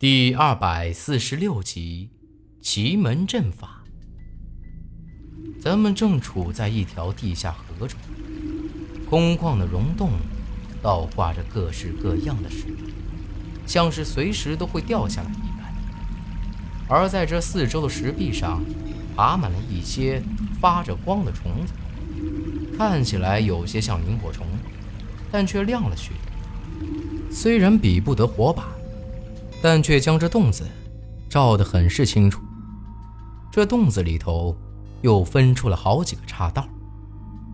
[0.00, 2.08] 第二百四十六集，
[2.62, 3.82] 奇门阵法。
[5.60, 8.00] 咱们正处在一条地下河中，
[9.10, 10.12] 空旷的溶洞
[10.80, 12.86] 倒挂着各式各样的石头，
[13.66, 15.70] 像是随时都会掉下来一般。
[16.88, 18.64] 而在这四周的石壁上，
[19.14, 20.22] 爬满了一些
[20.62, 21.74] 发着光的虫子，
[22.78, 24.46] 看起来有些像萤火虫，
[25.30, 27.30] 但却亮了许多。
[27.30, 28.66] 虽然比不得火把。
[29.62, 30.66] 但却将这洞子
[31.28, 32.40] 照得很是清楚。
[33.52, 34.56] 这洞子里头
[35.02, 36.66] 又分出了好几个岔道，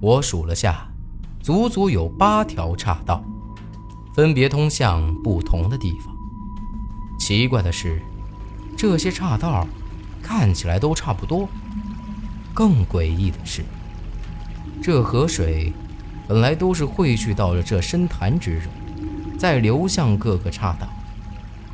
[0.00, 0.86] 我数了下，
[1.40, 3.22] 足足有八条岔道，
[4.14, 6.14] 分别通向不同的地方。
[7.18, 8.00] 奇怪的是，
[8.76, 9.66] 这些岔道
[10.22, 11.48] 看起来都差不多。
[12.54, 13.64] 更诡异的是，
[14.82, 15.72] 这河水
[16.26, 18.70] 本来都是汇聚到了这深潭之中，
[19.38, 20.88] 再流向各个岔道。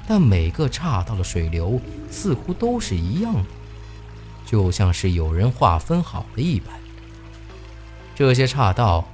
[0.06, 3.44] 但每个岔道的水流似乎都是一样的，
[4.44, 6.69] 就像是有人划分好了一般。
[8.14, 9.05] 这些岔道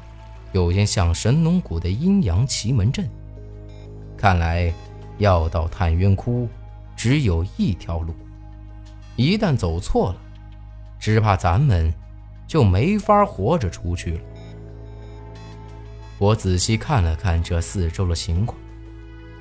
[0.53, 3.09] 有些像神农谷的阴阳奇门阵。
[4.17, 4.73] 看来
[5.19, 6.49] 要到探渊窟，
[6.97, 8.15] 只有一条路。
[9.17, 10.17] 一旦走错了，
[10.99, 11.93] 只怕咱们
[12.47, 14.21] 就没法活着出去了。
[16.19, 18.59] 我仔细看了看这四周的情况。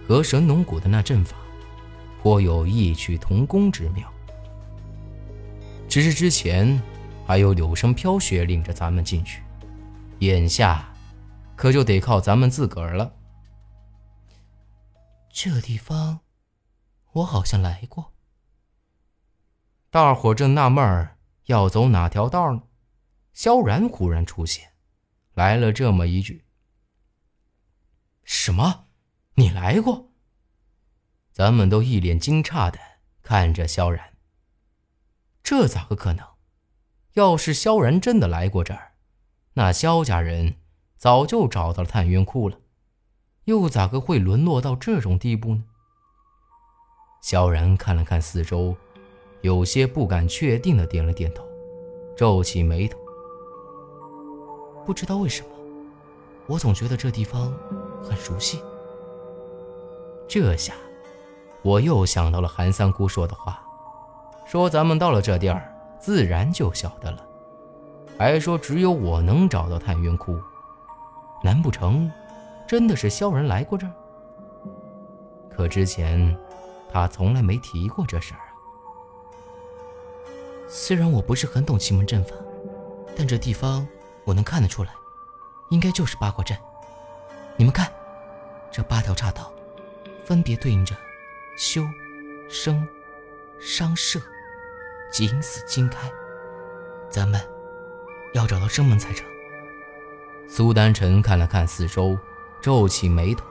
[0.07, 1.37] 和神农谷的那阵法，
[2.21, 4.11] 颇有异曲同工之妙。
[5.87, 6.79] 只是之前
[7.25, 9.41] 还有柳生飘雪领着咱们进去，
[10.19, 10.93] 眼下
[11.55, 13.11] 可就得靠咱们自个儿了。
[15.31, 16.19] 这地方，
[17.13, 18.13] 我好像来过。
[19.89, 22.63] 大伙正纳闷儿要走哪条道呢，
[23.33, 24.73] 萧然忽然出现，
[25.33, 26.45] 来了这么一句
[28.23, 28.85] ：“什么？”
[29.35, 30.08] 你来过？
[31.39, 32.77] 咱们都一脸惊诧的
[33.23, 34.11] 看着萧然。
[35.41, 36.25] 这咋个可能？
[37.13, 38.91] 要是萧然真的来过这儿，
[39.53, 40.55] 那萧家人
[40.97, 42.57] 早就找到了探云窟了，
[43.45, 45.63] 又咋个会沦落到这种地步呢？
[47.21, 48.75] 萧然看了看四周，
[49.39, 51.47] 有些不敢确定的点了点头，
[52.17, 52.99] 皱起眉头。
[54.85, 55.49] 不知道为什么，
[56.47, 57.57] 我总觉得这地方
[58.03, 58.61] 很熟悉。
[60.27, 60.75] 这下，
[61.61, 63.61] 我又想到了韩三姑说的话，
[64.45, 67.25] 说咱们到了这地儿，自然就晓得了，
[68.17, 70.39] 还说只有我能找到探云窟，
[71.43, 72.09] 难不成
[72.67, 73.93] 真的是萧然来过这儿？
[75.49, 76.37] 可之前
[76.91, 78.47] 他从来没提过这事儿啊。
[80.69, 82.33] 虽然我不是很懂奇门阵法，
[83.17, 83.85] 但这地方
[84.23, 84.91] 我能看得出来，
[85.69, 86.57] 应该就是八卦阵。
[87.57, 87.91] 你们看，
[88.71, 89.51] 这八条岔道。
[90.23, 90.95] 分别对应着
[91.59, 91.85] 修、
[92.47, 92.87] 生、
[93.59, 94.17] 伤、射、
[95.11, 96.09] 景、死、金、开，
[97.09, 97.37] 咱们
[98.33, 99.27] 要找到生门才成。
[100.47, 102.17] 苏丹臣看了看四周，
[102.61, 103.45] 皱起眉头。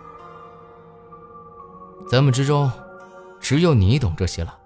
[2.10, 2.72] 咱们之中，
[3.40, 4.58] 只有你懂这些了，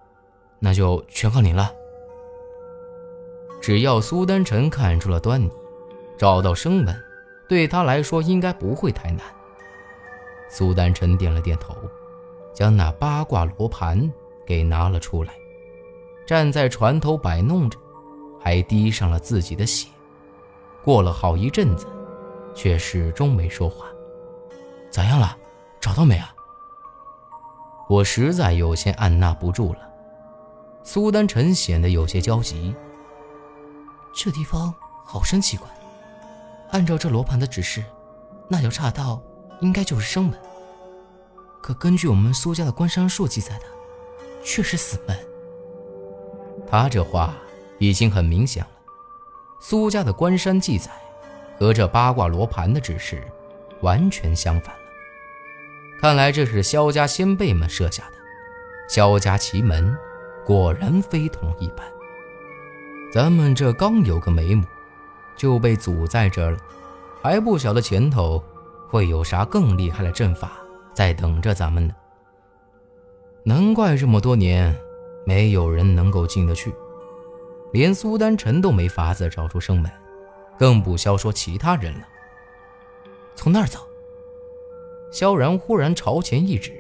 [0.61, 1.69] 那就全靠你了。
[3.61, 5.51] 只要苏丹臣看出了端倪，
[6.17, 6.97] 找到生门，
[7.49, 9.27] 对他来说应该不会太难。
[10.49, 11.77] 苏丹臣点了点头。
[12.53, 14.11] 将那八卦罗盘
[14.47, 15.33] 给拿了出来，
[16.27, 17.79] 站在船头摆弄着，
[18.41, 19.89] 还滴上了自己的血。
[20.85, 21.87] 过了好一阵子，
[22.55, 23.87] 却始终没说话。
[24.91, 25.37] 咋样了？
[25.81, 26.35] 找到没啊？
[27.89, 29.81] 我实在有些按捺不住了。
[30.85, 32.75] 苏丹臣显得有些焦急。
[34.15, 34.73] 这地方
[35.05, 35.69] 好生奇怪，
[36.71, 37.85] 按照这罗盘的指示，
[38.49, 39.23] 那条岔道
[39.61, 40.39] 应该就是生门。
[41.63, 43.65] 可根据我们苏家的关山术记载的，
[44.43, 45.17] 却是死门。
[46.67, 47.35] 他这话
[47.79, 48.71] 已经很明显了。
[49.61, 50.91] 苏家的关山记载
[51.57, 53.23] 和这八卦罗盘的指示
[53.81, 54.81] 完全相反了。
[56.01, 58.17] 看来这是萧家先辈们设下的。
[58.89, 59.97] 萧家奇门
[60.45, 61.87] 果然非同一般。
[63.15, 64.65] 咱们这刚有个眉目，
[65.37, 66.59] 就被阻在这儿了，
[67.23, 68.43] 还不晓得前头
[68.89, 70.51] 会有啥更厉害的阵法。
[70.93, 71.95] 在等着咱们呢。
[73.45, 74.75] 难怪这么多年
[75.27, 76.73] 没有人能够进得去，
[77.73, 79.91] 连苏丹臣都没法子找出生门，
[80.59, 82.07] 更不消说其他人了。
[83.35, 83.81] 从那儿走。
[85.11, 86.73] 萧然忽然朝前一指：“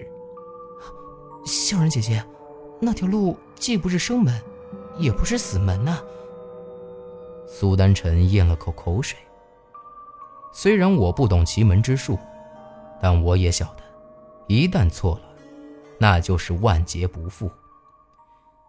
[1.44, 2.24] 萧然姐姐，
[2.80, 4.40] 那条路既不是生门，
[4.96, 6.02] 也不是死门呐。”
[7.46, 9.18] 苏丹臣咽了口口水。
[10.50, 12.18] 虽然我不懂奇门之术，
[13.02, 13.81] 但我也晓得。
[14.48, 15.36] 一旦错了，
[15.98, 17.50] 那就是万劫不复。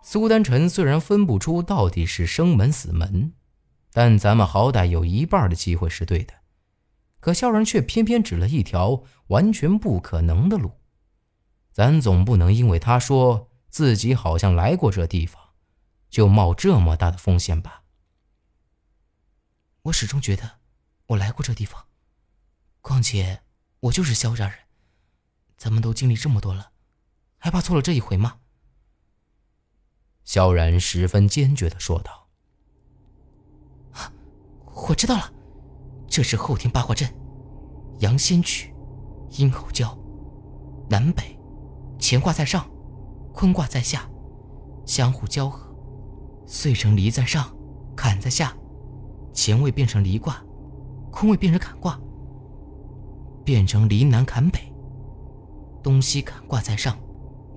[0.02, 3.34] 苏丹臣虽然分不出到底是生门死门，
[3.92, 6.34] 但咱们好歹有一半的机会是对的。
[7.20, 10.72] 可萧然却偏偏指了一条完全不可能的路，
[11.72, 15.42] 咱总不能因为他说自己好像来过这地方，
[16.10, 17.84] 就冒这么大的风险吧？
[19.84, 20.60] 我始终觉得
[21.08, 21.86] 我来过这地方，
[22.82, 23.42] 况且
[23.80, 24.58] 我就是萧家人，
[25.64, 26.72] 咱们都经历这么多了，
[27.38, 28.40] 还怕错了这一回吗？
[30.26, 32.28] 萧然十分坚决的说道
[34.90, 35.32] ：“我知道了。”
[36.06, 37.10] 这是后天八卦阵，
[38.00, 38.76] 阳先曲，
[39.38, 39.98] 阴后交，
[40.90, 41.40] 南北，
[41.98, 42.70] 乾卦在上，
[43.34, 44.12] 坤卦在下，
[44.86, 45.74] 相互交合，
[46.46, 47.56] 遂成离在上，
[47.96, 48.54] 坎在下，
[49.34, 50.44] 乾位变成离卦，
[51.10, 51.98] 坤位变成坎卦，
[53.46, 54.73] 变成离南坎北，
[55.84, 56.98] 东西坎挂在上，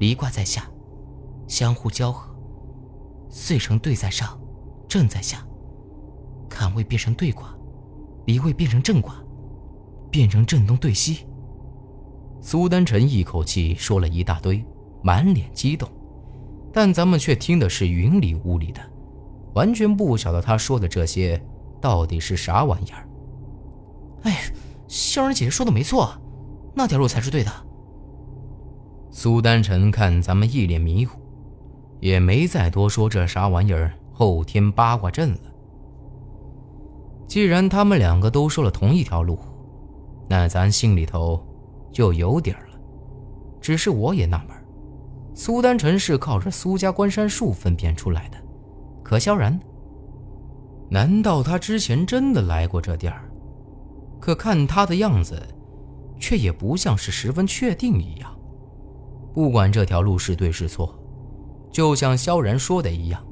[0.00, 0.68] 离卦在下，
[1.46, 2.34] 相互交合，
[3.30, 4.38] 遂成兑在上，
[4.88, 5.46] 震在下，
[6.50, 7.54] 坎位变成兑卦。
[8.26, 9.14] 离位变成正卦，
[10.10, 11.28] 变成震东对西。
[12.40, 14.64] 苏丹臣一口气说了一大堆，
[15.00, 15.88] 满脸激动，
[16.72, 18.80] 但咱们却听的是云里雾里的，
[19.54, 21.40] 完全不晓得他说的这些
[21.80, 23.08] 到底是啥玩意儿。
[24.22, 24.52] 哎，
[24.88, 26.20] 萧然姐姐说的没错，
[26.74, 27.65] 那条路才是对的。
[29.18, 31.18] 苏丹臣看咱们一脸迷糊，
[32.00, 35.38] 也没再多说这啥玩意儿后天八卦阵了。
[37.26, 39.38] 既然他们两个都说了同一条路，
[40.28, 41.42] 那咱心里头
[41.90, 42.78] 就有底儿了。
[43.58, 44.54] 只是我也纳闷，
[45.34, 48.36] 苏丹臣是靠着苏家关山术分辨出来的，
[49.02, 49.58] 可萧然，
[50.90, 53.24] 难道他之前真的来过这地儿？
[54.20, 55.42] 可看他的样子，
[56.20, 58.35] 却也不像是十分确定一样。
[59.36, 60.98] 不管这条路是对是错，
[61.70, 63.22] 就像萧然说的一样，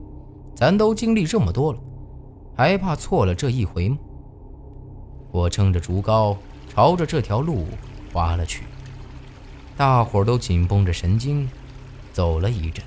[0.55, 1.79] 咱都经历这么多了。
[2.55, 3.97] 还怕错了这一回吗？
[5.33, 6.37] 我撑着竹篙，
[6.69, 7.67] 朝着这条路
[8.13, 8.65] 划了去。
[9.79, 11.49] 大伙儿都紧绷着神经，
[12.13, 12.85] 走了一阵，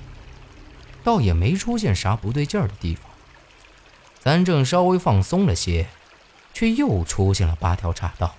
[1.02, 3.10] 倒也没出现啥不对劲儿的地方。
[4.20, 5.88] 咱正稍微放松了些，
[6.54, 8.36] 却又出现了八条岔道。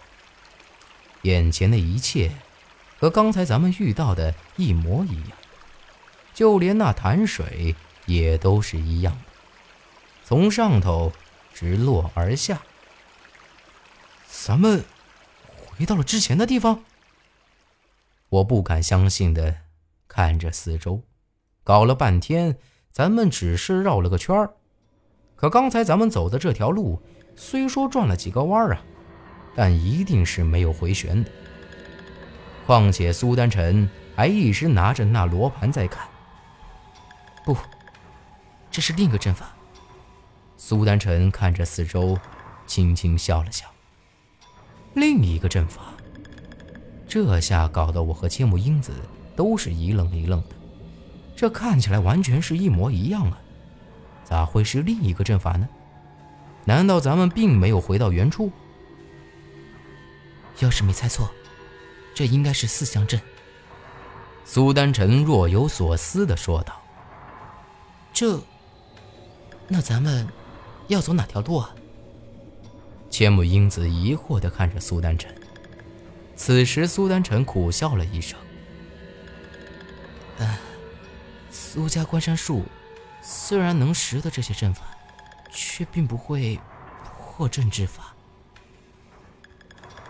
[1.24, 2.31] 眼前的一切，
[3.00, 5.31] 和刚才咱们遇到的一模一样，
[6.34, 7.75] 就连那潭水
[8.06, 9.22] 也都是一样的。
[10.25, 11.12] 从上头
[11.54, 12.62] 直落而下，
[14.28, 14.84] 咱们
[15.48, 16.84] 回到了之前的地方。
[18.28, 19.56] 我不敢相信的
[20.07, 21.02] 看着四周，
[21.63, 22.57] 搞了半天，
[22.92, 24.54] 咱们只是绕了个圈儿。
[25.36, 27.02] 可刚才咱们走的这条路，
[27.38, 28.81] 虽说转了几个弯儿啊，
[29.56, 31.31] 但一定是没有回旋的。
[32.69, 36.07] 况且苏丹臣还一直拿着那罗盘在看。
[37.44, 37.57] 不，
[38.69, 39.48] 这是另一个阵法。
[40.56, 42.16] 苏丹臣看着四周，
[42.68, 43.66] 轻轻笑了笑。
[44.94, 45.81] 另一个阵法，
[47.07, 48.94] 这下搞得我和千木英子
[49.36, 50.50] 都是一愣一愣的。
[51.36, 53.39] 这看起来完全是一模一样啊，
[54.24, 55.68] 咋会是另一个阵法呢？
[56.66, 58.51] 难道咱们并没有回到原处？
[60.60, 61.31] 要是没猜错，
[62.19, 63.18] 这应该是四象阵。
[64.44, 66.81] 苏丹臣若有所思地说道
[68.11, 68.42] ：“这……
[69.69, 70.28] 那咱们……”
[70.90, 71.73] 要走哪条路啊？
[73.09, 75.33] 千木英子疑惑地看着苏丹臣。
[76.35, 78.38] 此时，苏丹臣苦笑了一声
[80.40, 80.57] ：“嗯，
[81.49, 82.66] 苏家关山术
[83.21, 84.81] 虽然能识得这些阵法，
[85.49, 86.59] 却并不会
[87.18, 88.14] 破阵之法。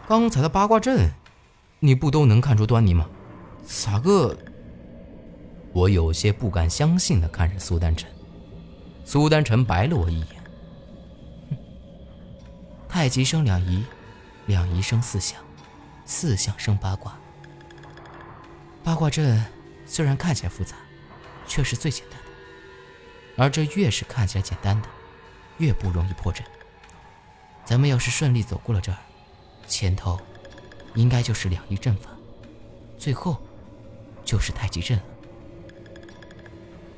[0.07, 1.11] 刚才的八卦阵，
[1.79, 3.09] 你不都能看出端倪吗？
[3.65, 4.37] 咋个？”
[5.71, 8.09] 我有些不敢相信地看着苏丹臣。
[9.05, 10.27] 苏丹臣白了我一眼。
[12.87, 13.85] 太极生两仪，
[14.47, 15.39] 两仪生四象，
[16.05, 17.15] 四象生八卦。
[18.83, 19.45] 八卦阵
[19.85, 20.75] 虽然看起来复杂，
[21.47, 23.43] 却是最简单的。
[23.43, 24.87] 而这越是看起来简单的，
[25.59, 26.43] 越不容易破阵。
[27.63, 28.97] 咱们要是顺利走过了这儿，
[29.67, 30.19] 前头
[30.99, 32.09] 应该就是两仪阵法，
[32.97, 33.37] 最后
[34.25, 35.03] 就是太极阵了。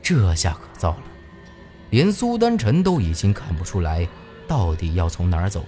[0.01, 1.03] 这下可糟了，
[1.91, 4.07] 连苏丹臣都已经看不出来
[4.47, 5.67] 到底要从哪儿走了。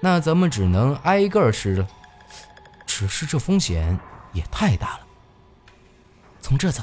[0.00, 1.86] 那咱们只能挨个吃了，
[2.86, 3.98] 只是这风险
[4.32, 5.06] 也太大了。
[6.40, 6.82] 从这走。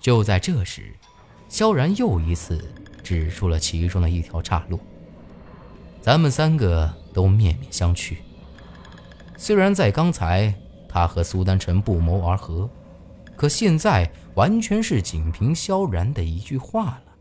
[0.00, 0.94] 就在这时，
[1.50, 2.72] 萧然又一次
[3.04, 4.80] 指出了其中的一条岔路。
[6.00, 8.16] 咱们三个都面面相觑。
[9.44, 10.54] 虽然在刚才
[10.88, 12.70] 他和苏丹臣不谋而合，
[13.34, 17.11] 可现在完全是仅凭萧然的一句话了。